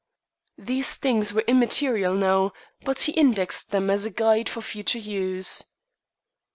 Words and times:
These 0.57 0.95
things 0.95 1.31
were 1.31 1.43
immaterial 1.45 2.15
now, 2.15 2.53
but 2.83 3.01
he 3.01 3.11
indexed 3.11 3.69
them 3.69 3.91
as 3.91 4.03
a 4.03 4.09
guide 4.09 4.49
for 4.49 4.61
future 4.61 4.97
use. 4.97 5.61